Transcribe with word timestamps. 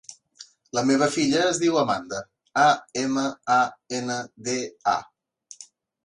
La 0.75 0.81
meva 0.91 1.07
filla 1.15 1.41
es 1.49 1.57
diu 1.63 1.75
Amanda: 1.81 2.21
a, 2.61 2.65
ema, 3.01 3.25
a, 3.55 3.59
ena, 3.99 4.17
de, 4.49 4.57
a. 4.95 5.67